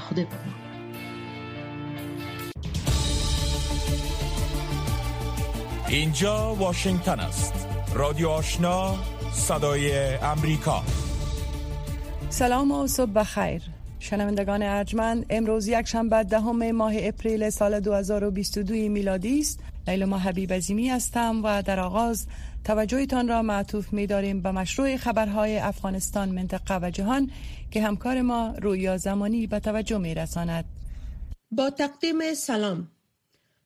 [0.00, 0.60] خدا بمان
[5.88, 7.68] اینجا واشنگتن است.
[7.94, 8.94] رادیو آشنا
[9.32, 10.82] صدای امریکا.
[12.28, 13.62] سلام و صبح بخیر.
[13.98, 19.60] شنوندگان ارجمند امروز یک شنبه دهم ماه اپریل سال 2022 میلادی است.
[19.88, 22.26] لیلا حبیب عزیمی هستم و در آغاز
[22.64, 27.30] توجهتان را معطوف می داریم به مشروع خبرهای افغانستان منطقه و جهان
[27.70, 30.64] که همکار ما رویا زمانی به توجه می رساند.
[31.50, 32.88] با تقدیم سلام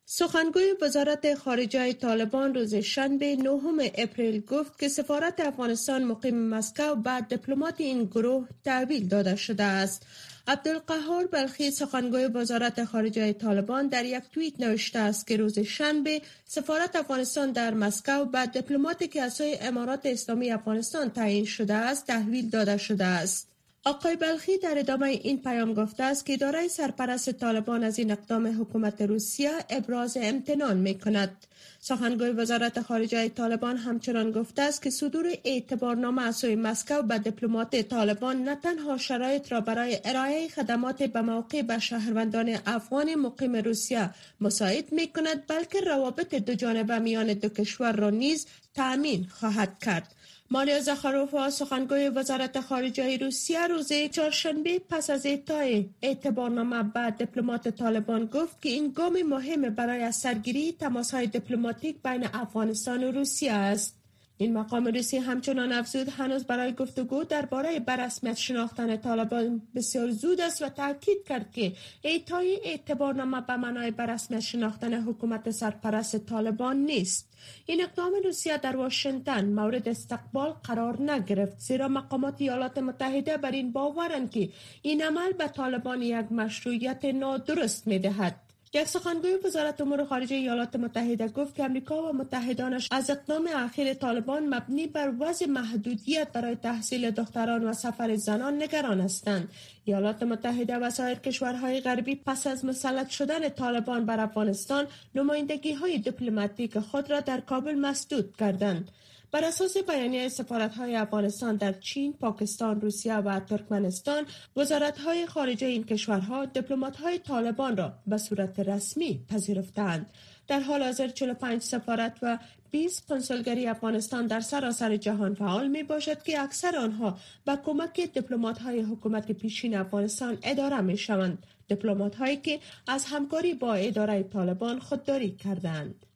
[0.06, 7.28] سخنگوی وزارت خارجه طالبان روز شنبه نهم اپریل گفت که سفارت افغانستان مقیم مسکو بعد
[7.28, 10.06] دیپلمات این گروه تحویل داده شده است
[10.46, 16.96] عبدالقهار بلخی سخنگوی وزارت خارجه طالبان در یک توییت نوشته است که روز شنبه سفارت
[16.96, 22.76] افغانستان در مسکو بعد دیپلماتی که از امارات اسلامی افغانستان تعیین شده است تحویل داده
[22.76, 23.53] شده است.
[23.86, 28.60] آقای بلخی در ادامه این پیام گفته است که اداره سرپرست طالبان از این اقدام
[28.60, 31.36] حکومت روسیه ابراز امتنان می کند.
[31.80, 37.76] سخنگوی وزارت خارجه طالبان همچنان گفته است که صدور اعتبارنامه از سوی مسکو به دیپلمات
[37.76, 44.10] طالبان نه تنها شرایط را برای ارائه خدمات به موقع به شهروندان افغان مقیم روسیه
[44.40, 50.14] مساعد می کند بلکه روابط دو جانبه میان دو کشور را نیز تأمین خواهد کرد.
[50.50, 58.26] مالیا زخاروفا سخنگوی وزارت خارجه روسیه روز چهارشنبه پس از اعطای اعتبارنامه به دیپلمات طالبان
[58.26, 64.03] گفت که این گام مهم برای سرگیری تماسهای دیپلماتیک بین افغانستان و روسیه است.
[64.36, 70.62] این مقام روسی همچنان افزود هنوز برای گفتگو درباره برسمیت شناختن طالبان بسیار زود است
[70.62, 71.72] و تاکید کرد که
[72.04, 77.28] اعطای اعتبارنامه به معنای برسمیت شناختن حکومت سرپرست طالبان نیست.
[77.66, 83.72] این اقدام روسیه در واشنگتن مورد استقبال قرار نگرفت زیرا مقامات ایالات متحده بر این
[83.72, 84.48] باورند که
[84.82, 88.43] این عمل به طالبان یک مشروعیت نادرست می دهد
[88.74, 93.94] یک سخنگوی وزارت امور خارجه ایالات متحده گفت که امریکا و متحدانش از اقدام اخیر
[93.94, 99.48] طالبان مبنی بر وضع محدودیت برای تحصیل دختران و سفر زنان نگران هستند.
[99.84, 105.98] ایالات متحده و سایر کشورهای غربی پس از مسلط شدن طالبان بر افغانستان نمایندگی های
[105.98, 108.90] دیپلماتیک خود را در کابل مسدود کردند.
[109.34, 115.66] بر اساس بیانیه سفارت های افغانستان در چین، پاکستان، روسیه و ترکمنستان، وزارت های خارجه
[115.66, 120.06] این کشورها دیپلمات های طالبان را به صورت رسمی پذیرفتند.
[120.48, 122.38] در حال حاضر 45 سفارت و
[122.70, 128.58] 20 کنسولگری افغانستان در سراسر جهان فعال می باشد که اکثر آنها به کمک دیپلمات
[128.58, 131.46] های حکومت پیشین افغانستان اداره می شوند.
[131.68, 136.06] دیپلمات هایی که از همکاری با اداره طالبان خودداری کردند.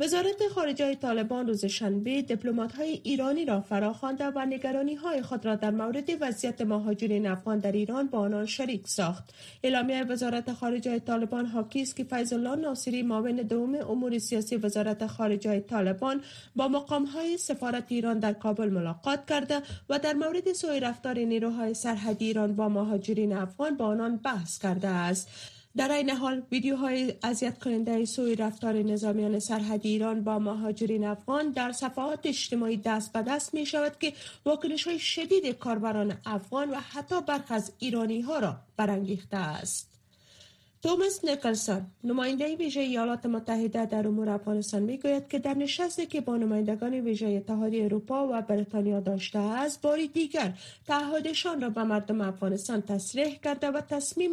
[0.00, 2.24] وزارت خارجه طالبان روز شنبه
[2.76, 7.72] های ایرانی را فراخوانده و نگرانی های خود را در مورد وضعیت مهاجرین افغان در
[7.72, 9.34] ایران با آنان شریک ساخت.
[9.64, 15.06] اعلامیه وزارت خارجه طالبان حاکی است که فیض الله ناصری معاون دوم امور سیاسی وزارت
[15.06, 16.22] خارجه طالبان
[16.56, 21.74] با مقام های سفارت ایران در کابل ملاقات کرده و در مورد سوء رفتار نیروهای
[21.74, 25.55] سرحدی ایران با مهاجرین افغان با آنان بحث کرده است.
[25.76, 31.72] در این حال ویدیوهای اذیت کننده سوی رفتار نظامیان سرحدی ایران با مهاجرین افغان در
[31.72, 34.12] صفحات اجتماعی دست به دست می شود که
[34.44, 39.95] واکنش های شدید کاربران افغان و حتی برخ از ایرانی ها را برانگیخته است.
[40.82, 46.36] توماس نیکلسون نماینده ویژه ایالات متحده در امور افغانستان می‌گوید که در نشستی که با
[46.36, 50.52] نمایندگان ویژه اتحادیه اروپا و بریتانیا داشته است باری دیگر
[50.86, 54.32] تعهدشان را به مردم افغانستان تصریح کرده و تصمیم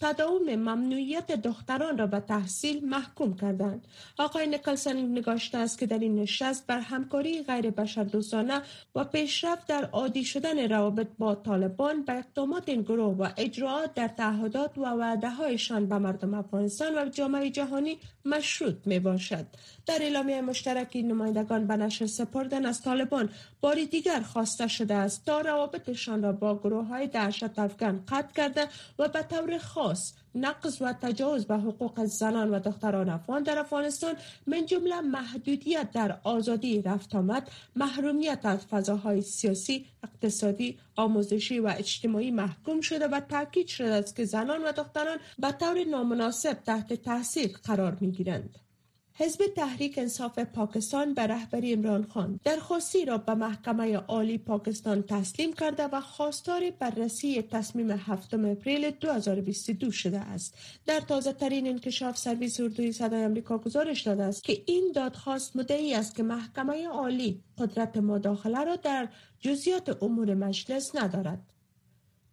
[0.00, 3.86] تداوم ممنوعیت دختران را به تحصیل محکوم کردند.
[4.18, 8.62] آقای نیکلسون نگاشته است که در این نشست بر همکاری غیر بشردوستانه
[8.94, 14.08] و پیشرفت در عادی شدن روابط با طالبان به اقدامات این گروه و اجراعات در
[14.08, 19.46] تعهدات و وعده هایشان به مردم افغانستان و جامعه جهانی مشروط می باشد
[19.86, 23.28] در اعلامیه مشترک نمایندگان به نشر سپردن از طالبان
[23.60, 28.68] باری دیگر خواسته شده است تا روابطشان را با گروه های دهشت افغان قطع کرده
[28.98, 34.14] و به طور خاص نقض و تجاوز به حقوق زنان و دختران افغان در افغانستان
[34.46, 42.30] من جمله محدودیت در آزادی رفت آمد محرومیت از فضاهای سیاسی اقتصادی آموزشی و اجتماعی
[42.30, 47.58] محکوم شده و تاکید شده است که زنان و دختران به طور نامناسب تحت تاثیر
[47.64, 48.63] قرار می گیرند.
[49.16, 55.52] حزب تحریک انصاف پاکستان به رهبری امران خان درخواستی را به محکمه عالی پاکستان تسلیم
[55.52, 60.54] کرده و خواستار بررسی تصمیم هفتم اپریل 2022 شده است.
[60.86, 65.94] در تازه ترین انکشاف سرویس اردوی صدای آمریکا گزارش داده است که این دادخواست مدعی
[65.94, 69.08] است که محکمه عالی قدرت مداخله را در
[69.40, 71.53] جزئیات امور مجلس ندارد.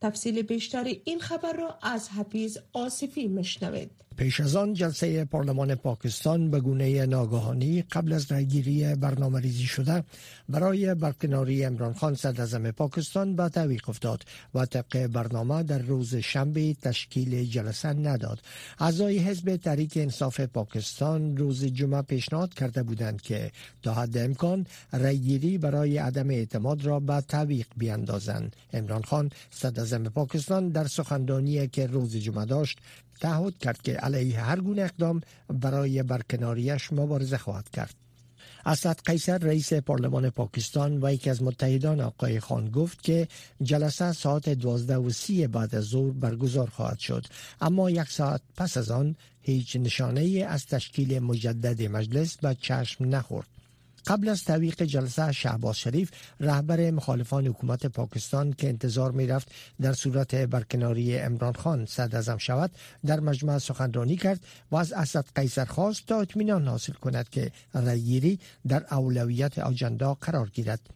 [0.01, 6.51] تفصیل بیشتر این خبر را از حفیظ آصفی مشنوید پیش از آن جلسه پارلمان پاکستان
[6.51, 10.03] به گونه ناگهانی قبل از رایگیری برنامه ریزی شده
[10.49, 14.23] برای برکناری امران خان صدر پاکستان به تعویق افتاد
[14.55, 18.39] و طبق برنامه در روز شنبه تشکیل جلسه نداد.
[18.79, 23.51] اعضای حزب تحریک انصاف پاکستان روز جمعه پیشنهاد کرده بودند که
[23.83, 28.55] تا حد امکان رایگیری برای عدم اعتماد را به تعویق بیاندازند.
[28.73, 32.79] امران خان صدر پاکستان در سخنرانی که روز جمعه داشت
[33.19, 37.95] تعهد کرد که علیه هر گونه اقدام برای برکناریش مبارزه خواهد کرد.
[38.65, 43.27] اسد قیصر رئیس پارلمان پاکستان و یکی از متحدان آقای خان گفت که
[43.61, 47.25] جلسه ساعت 12 و سی بعد از ظهر برگزار خواهد شد.
[47.61, 53.60] اما یک ساعت پس از آن هیچ نشانه از تشکیل مجدد مجلس به چشم نخورد.
[54.07, 59.51] قبل از تعویق جلسه شهباز شریف رهبر مخالفان حکومت پاکستان که انتظار می رفت
[59.81, 62.71] در صورت برکناری امران خان صدر شود
[63.05, 64.39] در مجمع سخنرانی کرد
[64.71, 70.49] و از اسد قیصر خواست تا اطمینان حاصل کند که رأیگیری در اولویت آجندا قرار
[70.49, 70.89] گیرد.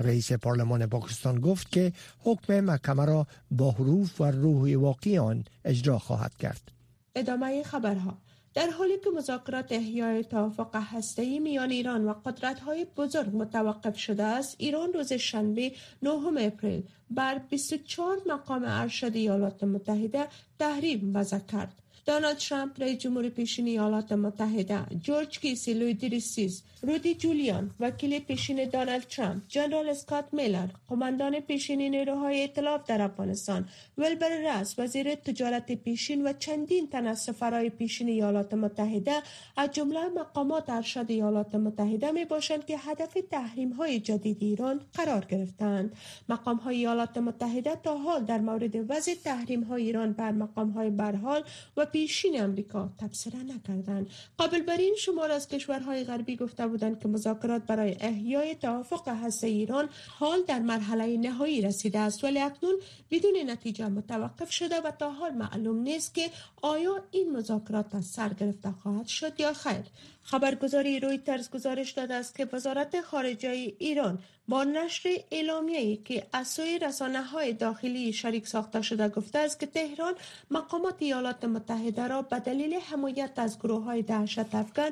[0.00, 5.98] رئیس پارلمان پاکستان گفت که حکم محکمه را با حروف و روح واقعی آن اجرا
[5.98, 6.72] خواهد کرد.
[7.14, 8.18] ادامه خبرها
[8.54, 14.56] در حالی که مذاکرات احیای توافق هسته‌ای میان ایران و قدرت‌های بزرگ متوقف شده است
[14.58, 15.72] ایران روز شنبه
[16.02, 16.10] 9
[16.40, 20.28] اپریل بر 24 مقام ارشد ایالات متحده
[20.58, 27.70] تحریم وضع کرد دونالد ترامپ رئیس جمهور پیشین ایالات متحده جورج کیسی لویدریسیس رودی جولیانی
[27.80, 33.68] وکیل پیشین دونالد ترامپ جنرال اسکات میلر قماندان پیشین نیروهای ائتلاف در افغانستان
[33.98, 39.22] ولبر راس وزیر تجارت پیشین و چندین تن از سفرهای پیشین ایالات متحده
[39.56, 45.24] از جمله مقامات ارشد ایالات متحده می باشند که هدف تحریم های جدید ایران قرار
[45.24, 45.96] گرفتند.
[46.28, 50.90] مقام های ایالات متحده تا حال در مورد وضع تحریم های ایران بر مقام های
[50.90, 51.44] برحال
[51.76, 54.10] و پیشین امریکا تبصره نکردند.
[54.38, 59.46] قابل بر این شمار از کشورهای غربی گفته بودند که مذاکرات برای احیای توافق هسته
[59.46, 59.88] ایران
[60.18, 62.24] حال در مرحله نهایی رسیده است.
[62.24, 62.74] ولی اکنون
[63.10, 66.30] بدون نتیجه متوقف شده و تا حال معلوم نیست که
[66.62, 69.84] آیا این مذاکرات از سر گرفته خواهد شد یا خیر.
[70.24, 73.48] خبرگزاری رویترز گزارش داده است که وزارت خارجه
[73.78, 74.18] ایران
[74.48, 79.66] با نشر اعلامیه‌ای که از سوی رسانه های داخلی شریک ساخته شده گفته است که
[79.66, 80.14] تهران
[80.50, 84.90] مقامات ایالات متحده را به دلیل حمایت از گروه های دهشت افغان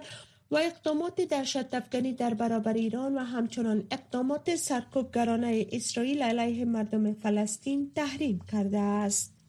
[0.51, 7.93] و اقدامات دهشت افغانی در برابر ایران و همچنان اقدامات سرکوبگرانه اسرائیل علیه مردم فلسطین
[7.95, 9.42] تحریم کرده است.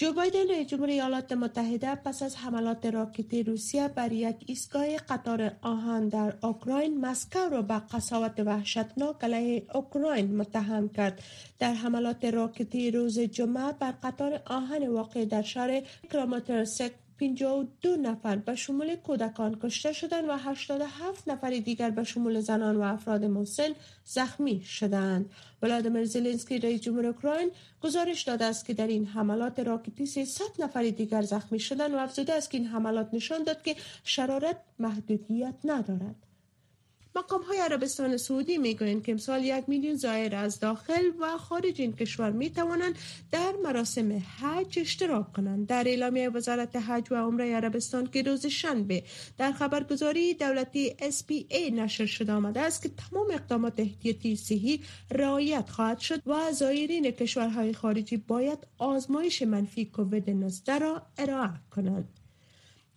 [0.00, 5.52] جو بایدن رئیس جمهور ایالات متحده پس از حملات راکتی روسیه بر یک ایستگاه قطار
[5.62, 11.22] آهن در اوکراین مسکو را به قساوت وحشتناک علیه اوکراین متهم کرد.
[11.58, 15.82] در حملات راکتی روز جمعه بر قطار آهن واقع در شهر
[16.12, 22.76] کراماتورسک 52 نفر به شمول کودکان کشته شدند و 87 نفر دیگر به شمول زنان
[22.76, 23.68] و افراد مسن
[24.04, 25.30] زخمی شدند.
[25.62, 27.50] ولادیمیر زلنسکی رئیس جمهور اوکراین
[27.80, 32.32] گزارش داده است که در این حملات راکتی 300 نفر دیگر زخمی شدند و افزوده
[32.32, 36.29] است که این حملات نشان داد که شرارت محدودیت ندارد.
[37.16, 41.80] مقام های عربستان سعودی می گویند که امسال یک میلیون زائر از داخل و خارج
[41.80, 42.98] این کشور می توانند
[43.32, 45.66] در مراسم حج اشتراک کنند.
[45.66, 49.02] در اعلامیه وزارت حج و عمره عربستان که روز شنبه
[49.38, 54.80] در خبرگزاری دولتی SPA نشر شده آمده است که تمام اقدامات احتیاطی صحی
[55.10, 62.19] رعایت خواهد شد و زائرین کشورهای خارجی باید آزمایش منفی کووید 19 را ارائه کنند.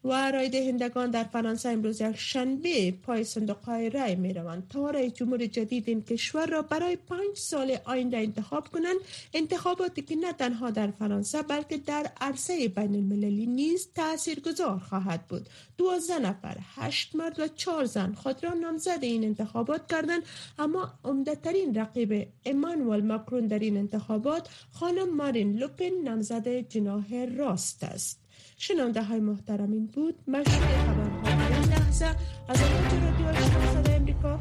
[0.05, 5.09] و رای دهندگان در فرانسه امروز یک شنبه پای صندوق های رای می روند تا
[5.09, 8.97] جمهور جدید این کشور را برای پنج سال آینده انتخاب کنند.
[9.33, 15.27] انتخاباتی که نه تنها در فرانسه بلکه در عرصه بین المللی نیز تأثیر گذار خواهد
[15.27, 15.49] بود.
[15.77, 20.23] دوازده نفر هشت مرد و چهار زن خود را نامزد این انتخابات کردند.
[20.59, 28.22] اما عمدهترین رقیب امانوئل ماکرون در این انتخابات خانم مارین لوپن نامزد جناح راست است.
[28.67, 32.05] شنونده های محترم این بود مشروع خبرهای این لحظه
[32.49, 33.41] از آنجا رادیو
[33.73, 34.39] صدای امریکا.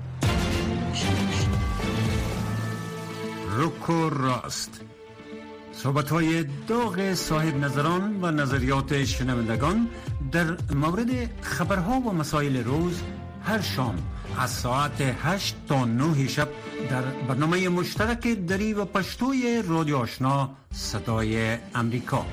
[3.57, 4.81] روکو راست.
[5.73, 9.89] صحبت های داغ صاحب نظران و نظریات شنوندگان
[10.33, 13.03] در مورد خبرها و مسائل روز
[13.43, 13.99] هر شام
[14.39, 16.49] از ساعت 8 تا 9 شب
[16.91, 22.27] در برنامه مشترک دری و پشتوی رادیو آشنا صدای امریکا.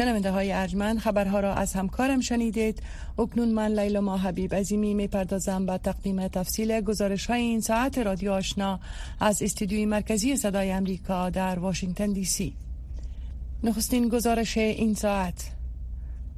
[0.00, 2.82] شنونده های ارجمند خبرها را از همکارم شنیدید.
[3.18, 7.98] اکنون من لیلا ما حبیب عزیمی می پردازم به تقدیم تفصیل گزارش های این ساعت
[7.98, 8.80] رادیو آشنا
[9.20, 12.54] از استودیوی مرکزی صدای امریکا در واشنگتن دی سی.
[13.64, 15.59] نخستین گزارش این ساعت.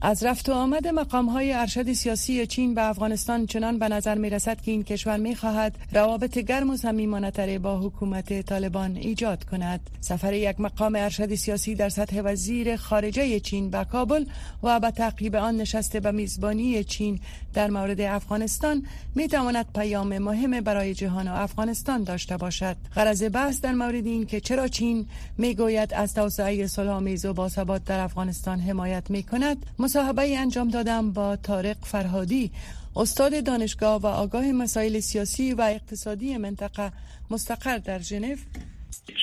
[0.05, 4.31] از رفت و آمد مقام های ارشد سیاسی چین به افغانستان چنان به نظر می
[4.31, 9.91] رسد که این کشور می خواهد روابط گرم و صمیمانه با حکومت طالبان ایجاد کند.
[10.01, 14.25] سفر یک مقام ارشد سیاسی در سطح وزیر خارجه چین به کابل
[14.63, 17.21] و به تعقیب آن نشسته به میزبانی چین
[17.55, 22.77] در مورد افغانستان می تواند پیام مهم برای جهان و افغانستان داشته باشد.
[22.97, 25.07] غرض بحث در مورد این که چرا چین
[25.39, 31.13] می گوید از توسعه صلحآمیز و باثبات در افغانستان حمایت می کند مصاحبه انجام دادم
[31.13, 32.51] با طارق فرهادی
[32.97, 36.93] استاد دانشگاه و آگاه مسائل سیاسی و اقتصادی منطقه
[37.31, 38.37] مستقر در ژنو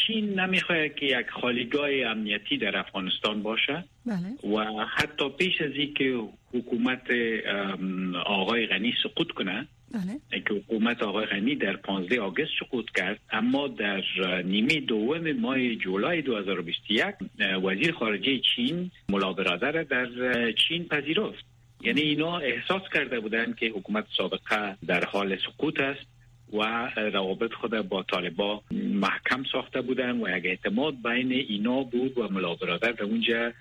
[0.08, 4.54] چین نمی‌خواهد که یک خالیگاه امنیتی در افغانستان باشه بله.
[4.56, 7.08] و حتی پیش از اینکه حکومت
[8.26, 10.42] آقای غنی سقوط کنه بله.
[10.42, 14.04] که حکومت آقای غنی در 15 آگست سقوط کرد اما در
[14.46, 17.06] نیمه دوم ماه جولای 2021
[17.64, 20.08] وزیر خارجه چین ملا برادر در
[20.52, 21.46] چین پذیرفت
[21.82, 26.06] یعنی اینا احساس کرده بودند که حکومت سابقه در حال سقوط است
[26.54, 32.28] و روابط خود با طالبا محکم ساخته بودن و یک اعتماد بین اینا بود و
[32.30, 33.52] ملا برادر در اونجا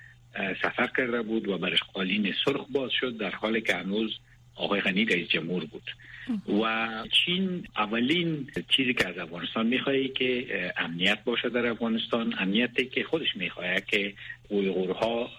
[0.62, 4.18] سفر کرده بود و برش قالین سرخ باز شد در حالی که هنوز
[4.54, 5.90] آقای غنی رئیس جمهور بود.
[6.62, 6.88] و
[7.25, 13.37] چین اولین چیزی که از افغانستان می‌خواهی که امنیت باشه در افغانستان امنیتی که خودش
[13.37, 14.14] می‌خواهد که
[14.49, 15.30] اویغورها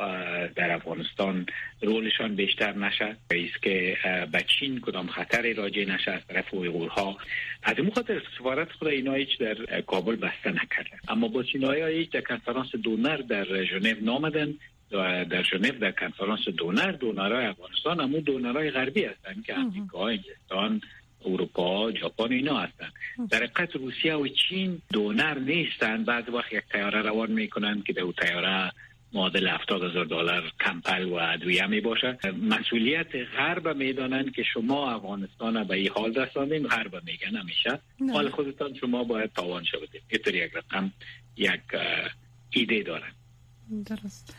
[0.55, 1.45] در افغانستان
[1.81, 3.97] رولشان بیشتر نشه است که
[4.31, 7.17] به چین کدام خطر راجع نشه از طرف اویغورها.
[7.63, 10.99] از این خاطر سفارت خود اینا هیچ در کابل بسته نکرده.
[11.07, 14.53] اما با چینایی هیچ در کنفرانس دونر در ژنو نامدن.
[14.91, 20.81] در ژنو در کنفرانس دونر دونرهای افغانستان همون دونرهای غربی هستند که امریکا انگلستان
[21.25, 22.93] اروپا ژاپن اینا هستند
[23.29, 28.03] در حقیقت روسیه و چین دونر نیستند بعد وقت یک تیاره روان می‌کنند که در
[28.21, 28.71] تیاره
[29.13, 35.63] معادل 70 هزار دلار کمپل و ادویه می باشه مسئولیت غرب می‌دانند که شما افغانستان
[35.63, 36.67] به این حال رساندین.
[36.67, 37.79] غرب میگن همیشه.
[38.13, 40.91] حال خودتان شما باید تاوان شوید اینطور یک رقم
[41.37, 41.61] یک
[42.49, 43.11] ایده دارن.
[43.85, 44.35] درست.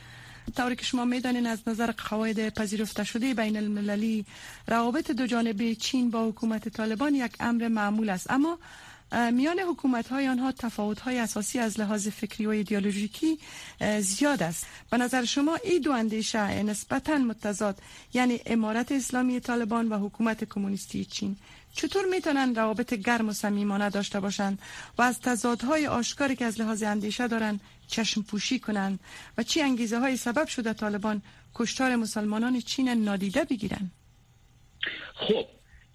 [0.51, 4.25] طوری که شما می‌دانین از نظر قواعد پذیرفته شده بین المللی
[4.67, 8.31] روابط دو جانبه چین با حکومت طالبان یک امر معمول است.
[8.31, 8.57] اما
[9.31, 13.39] میان حکومت های آنها تفاوت های اساسی از لحاظ فکری و ایدئولوژیکی
[13.99, 14.65] زیاد است.
[14.89, 17.81] به نظر شما این دو اندیشه نسبتا متضاد
[18.13, 21.35] یعنی امارت اسلامی طالبان و حکومت کمونیستی چین
[21.73, 24.59] چطور می‌تونن روابط گرم و صمیمانه داشته باشند
[24.97, 27.59] و از تضادهای آشکاری که از لحاظ اندیشه دارند
[27.91, 28.99] چشم پوشی کنند
[29.37, 31.21] و چی انگیزه های سبب شده طالبان
[31.55, 33.91] کشتار مسلمانان چین نادیده بگیرن
[35.13, 35.45] خب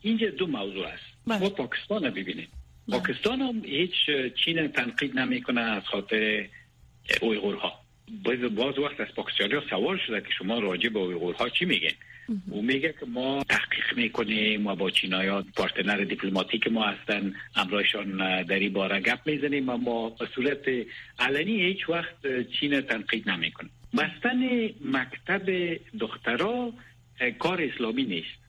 [0.02, 1.38] اینجا دو موضوع است بله.
[1.38, 2.48] ما پاکستان رو ببینیم
[2.88, 2.98] بله.
[2.98, 3.92] پاکستان هم هیچ
[4.44, 6.48] چین تنقید نمی‌کنه از خاطر
[7.20, 7.75] اویغورها
[8.56, 11.92] باز وقت از پاکستانی سوال شده که شما راجع به اویغورها چی میگین
[12.50, 18.58] او میگه که ما تحقیق می‌کنیم و با چینایان پارتنر دیپلماتیک ما هستن امرایشان در
[18.58, 20.68] این باره گپ می‌زنیم اما به صورت
[21.18, 26.72] علنی هیچ وقت چین تنقید نمی‌کنه بستن مکتب دخترا
[27.38, 28.45] کار اسلامی نیست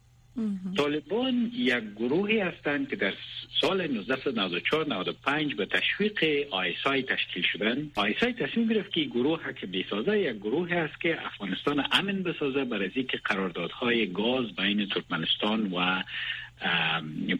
[0.77, 3.13] طالبان یک گروهی هستند که در
[3.61, 10.19] سال 1994 95 به تشویق آیسای تشکیل شدن آیسای تصمیم گرفت که گروه که بسازه
[10.19, 16.03] یک گروه است که افغانستان امن بسازه برای اینکه قراردادهای گاز بین ترکمنستان و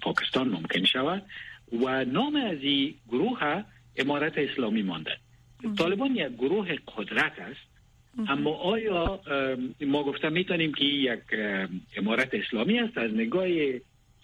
[0.02, 1.24] پاکستان ممکن شود
[1.84, 3.64] و نام از این گروه
[3.98, 5.18] امارت اسلامی مانده.
[5.78, 7.67] طالبان یک گروه قدرت است.
[8.18, 9.20] اما آیا
[9.82, 11.20] ما گفتم می‌تونیم که یک
[11.98, 13.48] امارت اسلامی است از نگاه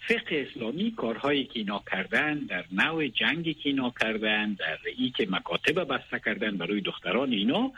[0.08, 5.26] فقه اسلامی کارهایی که اینا کردن در نوع جنگی که اینا کردن در ای که
[5.30, 7.72] مکاتب بسته کردن برای دختران اینا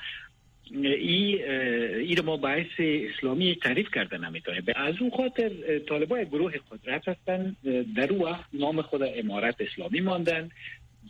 [0.70, 4.62] ای, ای ما باعث اسلامی تعریف کردن نمی‌تونه.
[4.76, 7.56] از اون خاطر طالبای گروه قدرت هستن
[7.96, 10.50] در او نام خود امارت اسلامی ماندن.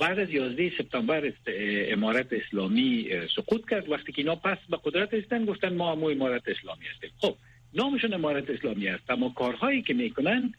[0.01, 1.33] بعد از 11 سپتامبر
[1.89, 6.49] امارت اسلامی سقوط کرد وقتی که اینا پس به قدرت هستن گفتن ما هم امارت
[6.49, 7.37] اسلامی هستیم خب
[7.75, 10.55] نامشون امارت اسلامی است اما کارهایی که می‌کنن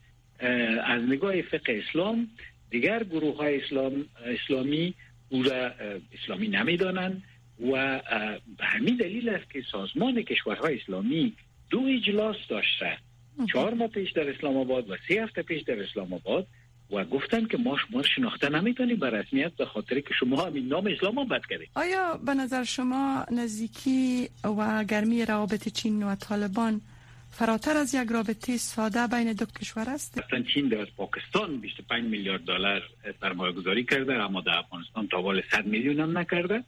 [0.84, 2.28] از نگاه فقه اسلام
[2.70, 4.94] دیگر گروه های اسلام اسلامی
[5.30, 5.72] او را
[6.24, 7.24] اسلامی نمی‌دانند
[7.72, 8.02] و
[8.58, 11.34] به همین دلیل است که سازمان کشورهای اسلامی
[11.70, 12.98] دو اجلاس داشته
[13.54, 16.48] چهار ماه پیش در اسلام آباد و سه هفته پیش در اسلام آباد
[16.92, 20.88] و گفتن که ما شما شناخته نمی‌تونیم به رسمیت به خاطر که شما همین نام
[20.88, 26.82] اسلام بد کردید آیا به نظر شما نزدیکی و گرمی روابط چین و طالبان
[27.32, 30.20] فراتر از یک رابطه ساده بین دو کشور است؟
[30.54, 32.84] چین در پاکستان 25 میلیارد دلار
[33.22, 36.64] سرمایه گذاری کرده اما در افغانستان تا 100 میلیون هم نکرده.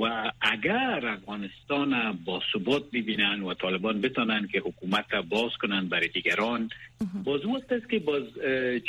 [0.00, 6.70] و اگر افغانستان با ثبات ببینن و طالبان بتانن که حکومت باز کنن برای دیگران
[7.24, 8.22] باز است که باز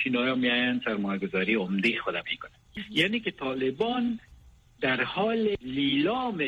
[0.03, 2.51] چینایا میاین سرمایه گذاری عمده خود می‌کنن.
[2.91, 4.19] یعنی که طالبان
[4.81, 6.43] در حال لیلام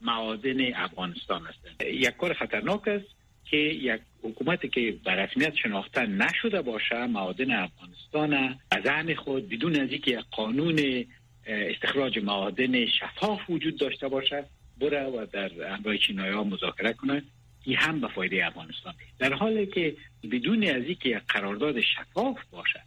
[0.00, 1.82] معادن افغانستان هستند.
[1.86, 3.06] یک کار خطرناک است.
[3.44, 9.90] که یک حکومتی که به رسمیت شناخته نشده باشه معادن افغانستان از خود بدون از
[9.90, 11.04] اینکه قانون
[11.46, 14.44] استخراج معادن شفاف وجود داشته باشه
[14.80, 17.22] بره و در همراه چینایی ها مذاکره کنه.
[17.64, 18.94] این هم به فایده افغانستان.
[19.18, 19.96] در حالی که
[20.32, 22.80] بدون از اینکه قرارداد شفاف باشه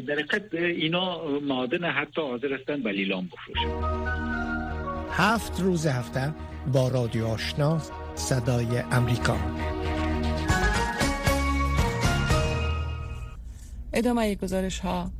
[0.00, 3.68] در حقیقت اینا معادن حتی حاضر هستند به لیلام بفروشن.
[5.10, 6.34] هفت روز هفته
[6.72, 7.82] با رادیو آشنا
[8.14, 9.36] صدای امریکا
[13.92, 15.10] ادامه گزارش ها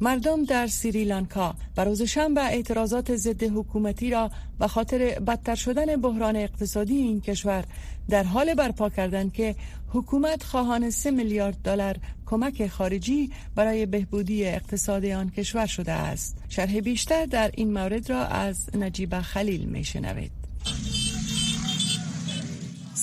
[0.00, 6.36] مردم در سریلانکا به روز شنبه اعتراضات ضد حکومتی را به خاطر بدتر شدن بحران
[6.36, 7.64] اقتصادی این کشور
[8.08, 9.56] در حال برپا کردند که
[9.88, 11.96] حکومت خواهان 3 میلیارد دلار
[12.26, 16.38] کمک خارجی برای بهبودی اقتصاد آن کشور شده است.
[16.48, 20.32] شرح بیشتر در این مورد را از نجیب خلیل می شنوید.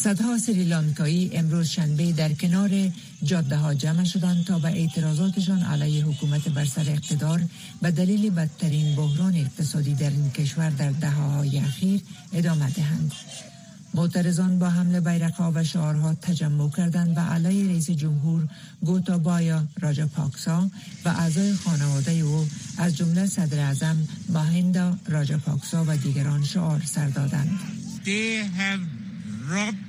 [0.03, 2.91] صدها سریلانکایی امروز شنبه در کنار
[3.23, 7.41] جاده ها جمع شدند تا به اعتراضاتشان علیه حکومت بر سر اقتدار
[7.81, 12.01] به دلیل بدترین بحران اقتصادی در این کشور در دهه های اخیر
[12.33, 13.11] ادامه دهند.
[13.93, 18.47] معترضان با حمل بیرقها و شعارها تجمع کردند و علیه رئیس جمهور
[18.81, 20.69] گوتابایا راجا پاکسا
[21.05, 22.47] و اعضای خانواده او
[22.77, 27.59] از جمله صدر اعظم ماهندا راجا پاکسا و دیگران شعار سر دادند.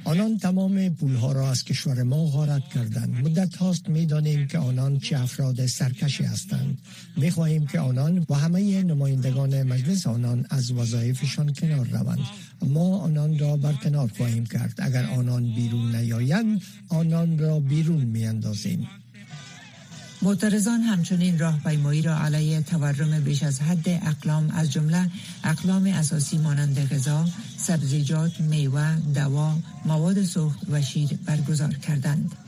[0.05, 3.09] آنان تمام پولها را از کشور ما غارت کردند.
[3.25, 6.79] مدت هاست می دانیم که آنان چه افراد سرکشی هستند.
[7.17, 12.19] می خواهیم که آنان و همه نمایندگان مجلس آنان از وظایفشان کنار روند.
[12.67, 14.75] ما آنان را برکنار خواهیم کرد.
[14.79, 18.89] اگر آنان بیرون نیایند آنان را بیرون می اندازیم
[20.27, 25.11] معترضان همچنین راهپیمایی را علیه تورم بیش از حد اقلام از جمله
[25.45, 27.25] اقلام اساسی مانند غذا،
[27.57, 32.46] سبزیجات، میوه، دوا، مواد سوخت و شیر برگزار کردند.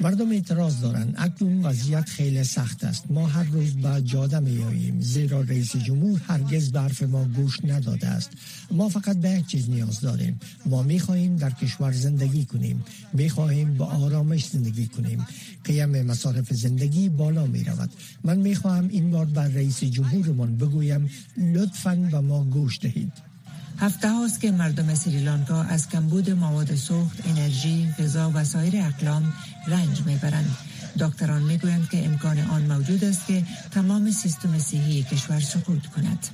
[0.00, 3.10] مردم اعتراض دارند اکنون وضعیت خیلی سخت است.
[3.10, 7.64] ما هر روز به جاده می آییم زیرا رئیس جمهور هرگز به حرف ما گوش
[7.64, 8.30] نداده است.
[8.70, 10.40] ما فقط به یک چیز نیاز داریم.
[10.66, 12.84] ما می خواهیم در کشور زندگی کنیم.
[13.12, 15.26] می خواهیم با آرامش زندگی کنیم.
[15.64, 17.90] قیم مصارف زندگی بالا می رود
[18.24, 23.31] من می خواهم این بار بر رئیس جمهورمان بگویم لطفا به ما گوش دهید.
[23.78, 29.32] هفته هاست که مردم سریلانکا از کمبود مواد سوخت، انرژی، غذا و سایر اقلام
[29.66, 30.56] رنج می‌برند.
[30.98, 36.28] دکتران می‌گویند که امکان آن موجود است که تمام سیستم صحی کشور سقوط کند.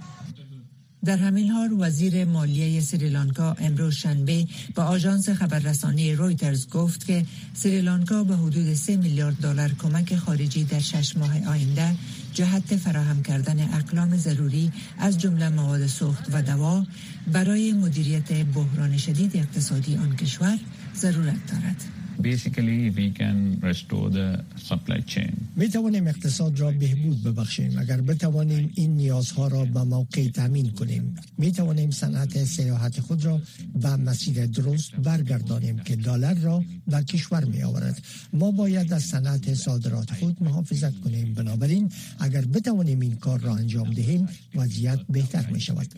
[1.05, 8.25] در همین حال وزیر مالیه سریلانکا امروز شنبه با آژانس خبررسانی رویترز گفت که سریلانکا
[8.25, 11.95] به حدود 3 میلیارد دلار کمک خارجی در شش ماه آینده
[12.35, 16.87] جهت فراهم کردن اقلام ضروری از جمله مواد سوخت و دوا
[17.33, 20.59] برای مدیریت بحران شدید اقتصادی آن کشور
[20.95, 21.98] ضرورت دارد.
[22.21, 25.33] Basically we can restore the supply chain.
[25.57, 27.79] می توانیم اقتصاد را بهبود ببخشیم.
[27.79, 33.41] اگر بتوانیم این نیازها را به موقع تامین کنیم می توانیم صنعت سیاحت خود را
[33.75, 38.03] به مسیر درست برگردانیم که دلار را به کشور می آورد
[38.33, 41.35] ما باید از صنعت صادرات خود محافظت کنیم.
[41.35, 45.89] بنابراین اگر بتوانیم این کار را انجام دهیم وضعیت بهتر می شود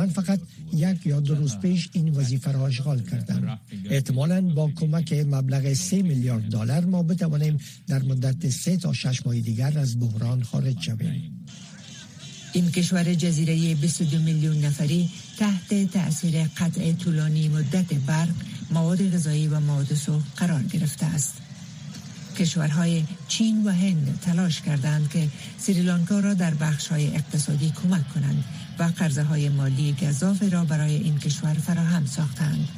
[0.00, 0.40] من فقط
[0.72, 3.58] یک یا دو روز پیش این وظیفه را اشغال کردم.
[3.90, 9.40] احتمالا با کمک مبلغ 3 میلیارد دلار ما بتوانیم در مدت سه تا شش ماه
[9.40, 11.44] دیگر از بحران خارج شویم.
[12.52, 18.34] این کشور جزیره 22 میلیون نفری تحت تأثیر قطع طولانی مدت برق
[18.70, 21.49] مواد غذایی و مواد سوخت قرار گرفته است.
[22.40, 28.44] کشورهای چین و هند تلاش کردند که سریلانکا را در بخش های اقتصادی کمک کنند
[28.78, 32.68] و قرضه های مالی گذاف را برای این کشور فراهم ساختند.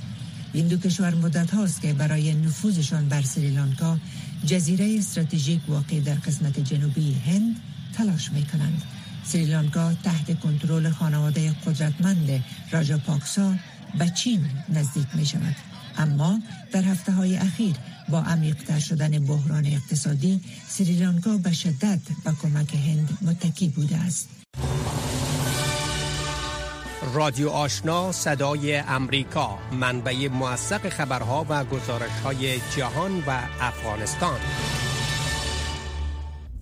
[0.52, 3.98] این دو کشور مدت هاست که برای نفوذشان بر سریلانکا
[4.46, 7.56] جزیره استراتژیک واقع در قسمت جنوبی هند
[7.96, 8.82] تلاش می کنند.
[9.24, 13.54] سریلانکا تحت کنترل خانواده قدرتمند راجا پاکسا
[13.98, 15.56] به چین نزدیک می شود.
[15.98, 16.38] اما
[16.72, 17.76] در هفته های اخیر
[18.08, 24.28] با عمیقتر شدن بحران اقتصادی سریلانکا به شدت به کمک هند متکی بوده است.
[27.14, 34.40] رادیو آشنا صدای امریکا منبع موثق خبرها و گزارش های جهان و افغانستان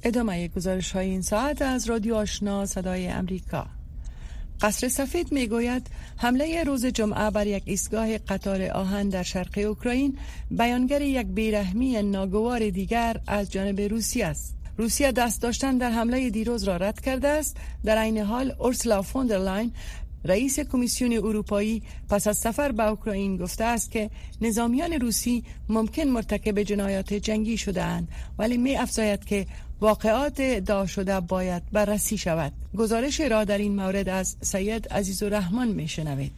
[0.02, 3.66] ادامه گزارش های این ساعت از رادیو آشنا صدای امریکا
[4.62, 10.18] قصر سفید می گوید حمله روز جمعه بر یک ایستگاه قطار آهن در شرق اوکراین
[10.50, 14.56] بیانگر یک بیرحمی ناگوار دیگر از جانب روسیه است.
[14.76, 19.72] روسیه دست داشتن در حمله دیروز را رد کرده است در عین حال اورسلا فوندرلاین
[20.24, 26.62] رئیس کمیسیون اروپایی پس از سفر به اوکراین گفته است که نظامیان روسی ممکن مرتکب
[26.62, 29.46] جنایات جنگی شده اند ولی می افزاید که
[29.80, 32.52] واقعات ادعا شده باید بررسی شود.
[32.76, 36.32] گزارش را در این مورد از سید عزیز الرحمن می شنوید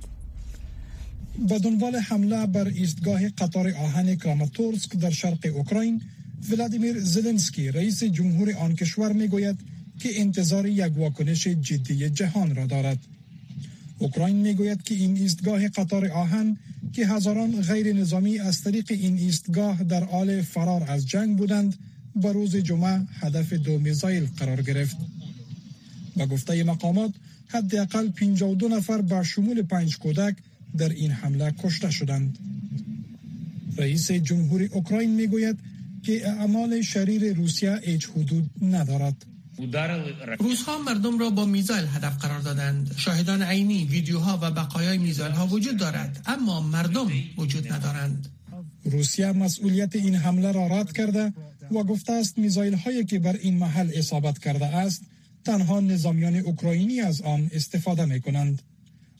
[1.48, 6.02] به دنبال حمله بر ایستگاه قطار آهن کراماتورسک در شرق اوکراین
[6.50, 9.58] ولادیمیر زلنسکی رئیس جمهور آن کشور می گوید
[9.98, 12.98] که انتظار یک واکنش جدی جهان را دارد.
[13.98, 16.56] اوکراین می‌گوید که این ایستگاه قطار آهن
[16.92, 21.78] که هزاران غیر نظامی از طریق این ایستگاه در حال فرار از جنگ بودند
[22.16, 24.96] به روز جمعه هدف دو میزایل قرار گرفت.
[26.16, 27.12] با گفته مقامات
[27.48, 30.36] حداقل 52 نفر با شمول پنج کودک
[30.78, 32.38] در این حمله کشته شدند.
[33.76, 35.58] رئیس جمهور اوکراین می‌گوید
[36.02, 39.16] که اعمال شریر روسیه هیچ حدود ندارد.
[40.38, 42.94] روزها مردم را با میزایل هدف قرار دادند.
[42.96, 48.28] شاهدان عینی ویدیوها و بقایای میزایل ها وجود دارد اما مردم وجود ندارند.
[48.84, 51.32] روسیه مسئولیت این حمله را رد کرده
[51.76, 55.02] و گفته است میزایل هایی که بر این محل اصابت کرده است
[55.44, 58.62] تنها نظامیان اوکراینی از آن استفاده می کنند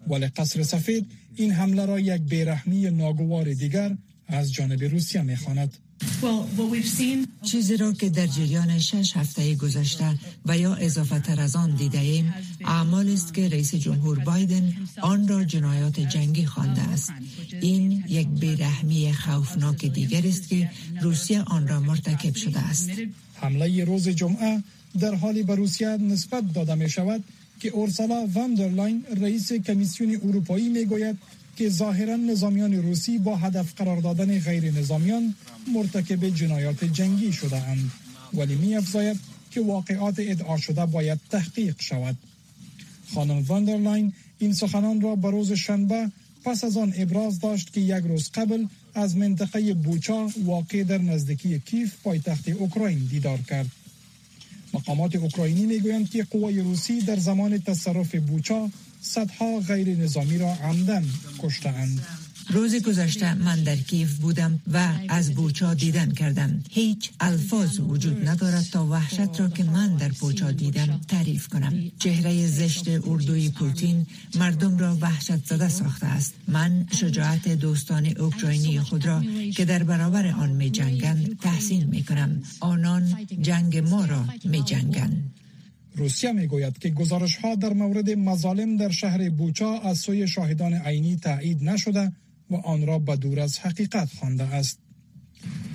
[0.07, 5.77] ولی قصر سفید این حمله را یک بیرحمی ناگوار دیگر از جانب روسیه می خواند.
[7.43, 11.99] چیزی را که در جریان شش هفته گذشته و یا اضافه تر از آن دیده
[11.99, 17.13] ایم اعمال است که رئیس جمهور بایدن آن را جنایات جنگی خوانده است.
[17.61, 20.71] این یک بیرحمی خوفناک دیگر است که
[21.03, 22.91] روسیه آن را مرتکب شده است.
[23.35, 24.63] حمله روز جمعه
[25.01, 27.25] در حالی به روسیه نسبت داده می شود
[27.61, 31.19] که اورسولا فوندرلاین رئیس کمیسیون اروپایی می گوید
[31.57, 35.35] که ظاهرا نظامیان روسی با هدف قرار دادن غیر نظامیان
[35.75, 37.91] مرتکب جنایات جنگی شده اند
[38.35, 42.17] ولی می افزاید که واقعات ادعا شده باید تحقیق شود.
[43.15, 46.11] خانم فوندرلاین این سخنان را به روز شنبه
[46.45, 51.59] پس از آن ابراز داشت که یک روز قبل از منطقه بوچا واقع در نزدیکی
[51.59, 53.71] کیف پایتخت اوکراین دیدار کرد.
[54.75, 58.71] مقامات اوکراینی می‌گویند که قوای روسی در زمان تصرف بوچا
[59.03, 61.05] صدها غیر نظامی را عمداً
[61.39, 62.07] کشتند.
[62.51, 66.65] روز گذشته من در کیف بودم و از بوچا دیدن کردم.
[66.71, 71.93] هیچ الفاظ وجود ندارد تا وحشت را که من در بوچا دیدم تعریف کنم.
[71.99, 76.35] چهره زشت اردوی پوتین مردم را وحشت زده ساخته است.
[76.49, 79.23] من شجاعت دوستان اوکراینی خود را
[79.57, 85.33] که در برابر آن می جنگند تحسین می کنم آنان جنگ ما را می جنگند
[85.95, 90.75] روسیه می گوید که گزارش ها در مورد مظالم در شهر بوچا از سوی شاهدان
[90.75, 92.13] عینی تایید نشده
[92.51, 94.79] و آن را به دور از حقیقت خوانده است.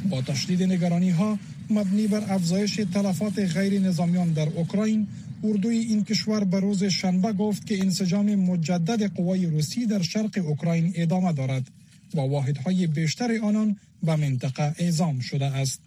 [0.10, 5.08] با تشدید نگرانی ها مبنی بر افزایش تلفات غیر نظامیان در اوکراین
[5.44, 10.94] اردوی این کشور به روز شنبه گفت که انسجام مجدد قوای روسی در شرق اوکراین
[10.96, 11.68] ادامه دارد
[12.16, 15.82] و واحدهای بیشتر آنان به منطقه اعزام شده است.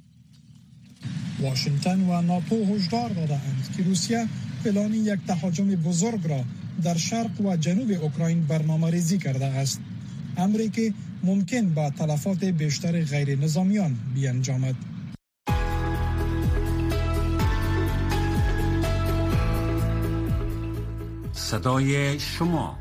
[1.42, 4.26] واشنگتن و ناتو هشدار دادند که روسیه
[4.64, 6.44] پلان یک تهاجم بزرگ را
[6.82, 9.80] در شرق و جنوب اوکراین برنامه ریزی کرده است.
[10.36, 14.74] امری که ممکن با تلفات بیشتر غیر نظامیان بیانجامد.
[21.32, 22.78] صدای شما.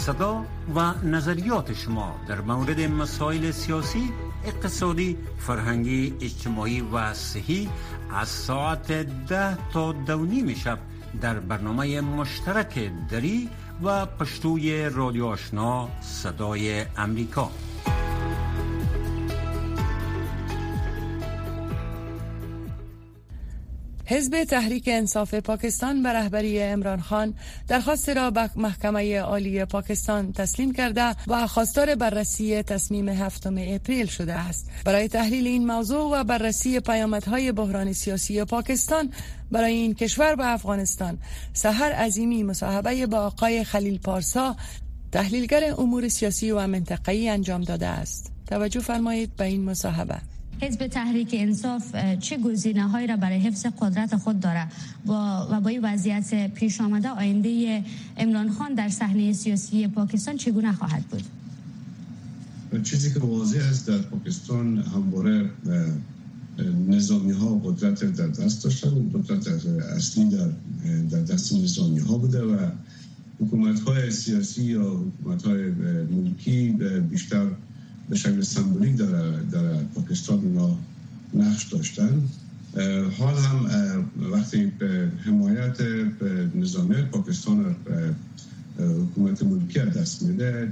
[0.00, 4.12] صدا و نظریات شما در مورد مسائل سیاسی
[4.44, 7.68] اقتصادی فرهنگی اجتماعی و صحی
[8.14, 8.92] از ساعت
[9.28, 10.78] ده تا دو شب
[11.20, 13.48] در برنامه مشترک دری
[13.82, 17.50] و پشتوی رادیو آشنا صدای امریکا.
[24.10, 27.34] حزب تحریک انصاف پاکستان به رهبری امران خان
[27.68, 34.34] درخواست را به محکمه عالی پاکستان تسلیم کرده و خواستار بررسی تصمیم هفتم اپریل شده
[34.34, 34.70] است.
[34.84, 39.12] برای تحلیل این موضوع و بررسی پیامدهای بحران سیاسی پاکستان
[39.50, 41.18] برای این کشور و افغانستان
[41.52, 44.56] سهر عظیمی مصاحبه با آقای خلیل پارسا
[45.12, 48.32] تحلیلگر امور سیاسی و منطقه‌ای انجام داده است.
[48.46, 50.39] توجه فرمایید به این مصاحبه.
[50.60, 54.66] حزب تحریک انصاف چه گزینه هایی را برای حفظ قدرت خود داره
[55.06, 57.84] و با این وضعیت پیش آمده آینده
[58.16, 61.22] امران خان در صحنه سیاسی پاکستان چگونه خواهد بود؟
[62.82, 65.50] چیزی که واضح است در پاکستان همواره
[66.88, 69.48] نظامی ها قدرت در دست داشتن قدرت
[69.96, 70.48] اصلی در,
[71.10, 72.70] در دست نظامی ها بوده و
[73.40, 75.70] حکومت های سیاسی یا حکومت های
[76.10, 76.70] ملکی
[77.10, 77.46] بیشتر
[78.10, 80.78] به شکل سمبولیک در, در پاکستان اونا
[81.34, 82.22] نقش داشتن.
[83.18, 83.66] حال هم
[84.32, 85.78] وقتی به حمایت
[86.54, 87.76] نظامی پاکستان
[88.78, 90.68] حکومت ملکی دست میده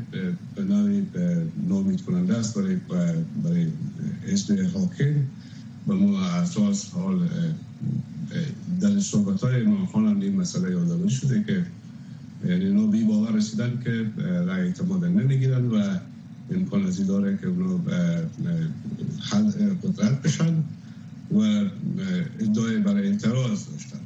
[0.54, 1.06] به نوعی
[1.68, 2.76] نامید کننده است برای
[3.44, 3.66] برای
[4.26, 5.14] حزب حاکم.
[5.86, 7.28] به ما اساس حال
[8.80, 11.66] در صحبت های امام خان هم این مسئله یادآوری شده که
[12.48, 15.98] یعنی اینا بی باور رسیدن که رای اعتماد نمی‌گیرن و
[16.50, 17.80] امکان ازی داره که اونا
[19.82, 20.54] قدرت بشن
[21.30, 21.38] و
[22.40, 23.98] ادعای برای اعتراض داشتن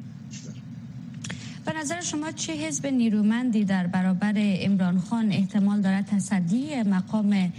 [1.66, 7.52] به نظر شما چه حزب نیرومندی در برابر امران خان احتمال دارد تصدی مقام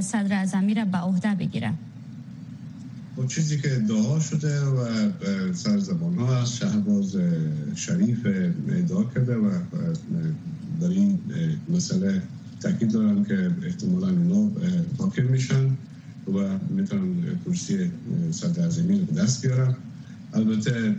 [0.00, 1.72] صدر اعظمی را به عهده بگیره؟
[3.20, 5.10] و خب چیزی که ادعا شده و
[5.52, 7.16] سر زبان ها از شهباز
[7.74, 8.26] شریف
[8.68, 9.50] ادعا کرده و
[10.80, 11.18] در این
[11.68, 12.22] مسئله
[12.60, 14.50] تاکید دارم که احتمالا اینا
[14.98, 15.64] حاکم میشن
[16.34, 17.14] و می‌تونن
[17.46, 17.90] کرسی
[18.30, 19.74] صدر اعظمی رو دست بیارن.
[20.32, 20.94] البته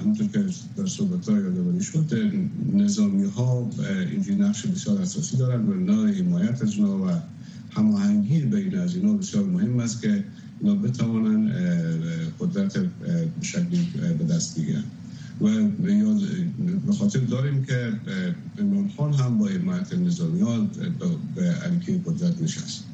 [0.00, 0.44] همونطور که
[0.76, 2.32] در صحبت ها یادواری شد
[2.72, 3.70] نظامی ها
[4.10, 7.10] اینجوری نقش بسیار اساسی دارن و نوع حمایت از و
[7.70, 10.24] هماهنگی بین از اینا بسیار مهم است که
[10.60, 11.52] اینا بتوانن
[12.40, 12.78] قدرت
[13.40, 14.84] شکلی به دست بگیرن
[15.40, 15.68] و
[16.86, 17.92] به خاطر داریم که
[18.58, 20.70] عمران خان هم با حمایت نظامیان
[21.34, 22.84] به علیه قدرت نشست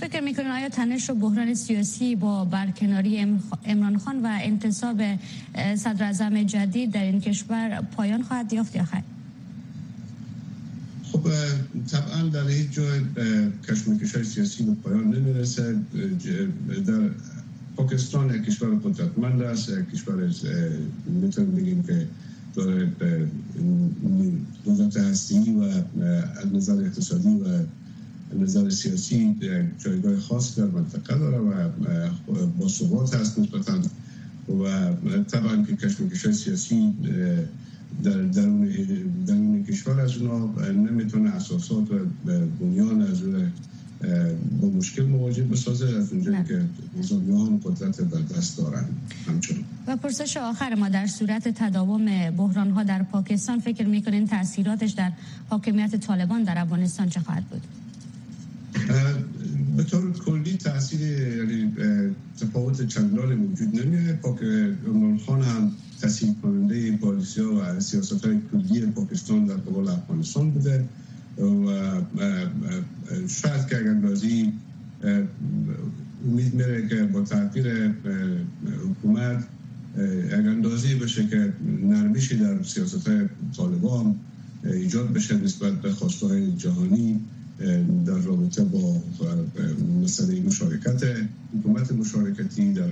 [0.00, 3.26] فکر می‌کنین آیا تنش و بحران سیاسی با برکناری
[3.64, 5.02] امران خان و انتصاب
[5.76, 9.02] صدر اعظم جدید در این کشور پایان خواهد یافت یا خیر؟
[11.12, 11.28] خب
[11.90, 13.00] طبعا در هیچ جای
[13.68, 15.76] کشمکش های سیاسی به پایان نمی‌رسه
[16.86, 17.10] در
[17.80, 20.30] پاکستان یک کشور قدرتمند است یک کشور
[21.06, 22.06] می‌تونیم بگیم که
[22.54, 22.92] داره
[24.66, 25.82] قدرت هستی و
[26.52, 27.46] نظر اقتصادی و
[28.42, 29.36] نظر سیاسی
[29.78, 31.68] جایگاه خاص در منطقه داره و
[32.58, 33.78] با ثبات هست نسبتا
[34.48, 34.88] و
[35.22, 36.94] طبعا که کشمکش سیاسی
[38.02, 38.68] در درون
[39.26, 41.98] درون کشور از اونا نمی‌تونه اساسات و
[42.60, 43.52] بنیان از اون
[44.60, 46.62] با مشکل مواجه بسازه از اونجایی که
[47.28, 48.84] هم قدرت در دست دارن.
[49.26, 54.90] همچنان و پرسش آخر ما در صورت تداوم بحران ها در پاکستان فکر می‌کنین تاثیراتش
[54.90, 55.12] در
[55.48, 57.62] حاکمیت طالبان در افغانستان چه خواهد بود؟
[59.76, 61.72] به طور کلی تاثیر یعنی
[62.40, 64.42] تفاوت چندانی وجود نمیاد پاک
[64.86, 70.84] عمران خان هم تاثیر کننده پالیسی و سیاست های کلی پاکستان در قبال افغانستان بوده.
[71.40, 72.00] و
[73.28, 74.52] شاید که اگر بازی
[76.28, 77.94] امید میره که با تغییر
[78.90, 79.44] حکومت
[80.32, 84.14] اگر اندازی بشه که نرمیشی در سیاست های طالبان
[84.64, 87.20] ایجاد بشه نسبت به خواستهای جهانی
[88.06, 89.02] در رابطه با
[90.02, 91.04] مسئله مشارکت
[91.58, 92.90] حکومت مشارکتی در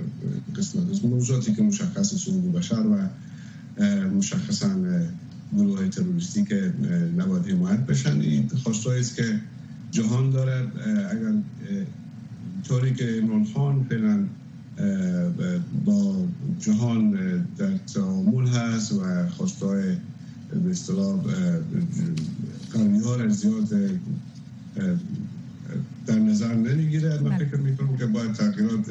[0.57, 3.09] قسمت از موضوعاتی که مشخص سنگو بشر و
[4.07, 4.75] مشخصا
[5.57, 6.73] گروه تروریستی که
[7.17, 8.21] نباید حمایت بشن.
[8.21, 9.39] این خواستهایی است که
[9.91, 10.67] جهان داره
[11.09, 11.33] اگر
[12.67, 14.25] طوری که امران خان فعلا
[15.85, 16.27] با
[16.59, 17.11] جهان
[17.57, 19.95] در تعامل هست و خواستهای
[20.63, 21.19] به اصطلاح
[23.05, 23.69] ها زیاد
[26.07, 27.19] در نظر نمی‌گیره.
[27.19, 28.89] من فکر می‌کنم که باید تغییرات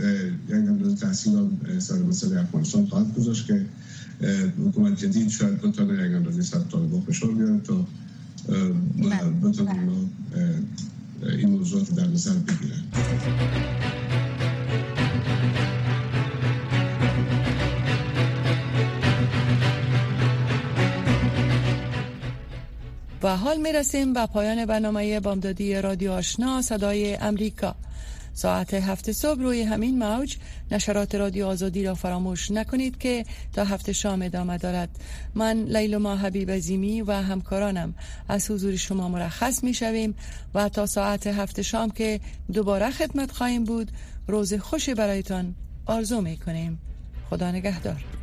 [0.49, 3.67] یک اندازه تحصیل سر مسئله افغانستان خواهد گذاشت که
[4.67, 7.87] حکومت جدید شاید بتونه یک اندازه سر طالبان فشار بیاره تا
[9.43, 9.91] بتونه
[11.23, 12.75] این موضوعات در نظر بگیره
[23.23, 27.75] و حال می رسیم به پایان برنامه بامدادی رادیو آشنا صدای امریکا.
[28.39, 30.37] ساعت هفت صبح روی همین موج
[30.71, 34.89] نشرات رادیو آزادی را فراموش نکنید که تا هفت شام ادامه دارد.
[35.35, 37.95] من لیلما حبیب زیمی و همکارانم
[38.29, 40.15] از حضور شما مرخص می شویم
[40.55, 42.21] و تا ساعت هفت شام که
[42.53, 43.91] دوباره خدمت خواهیم بود
[44.29, 45.55] روز خوشی برایتان
[45.87, 46.79] آرزو می کنیم.
[47.31, 48.18] خدا نگهدار.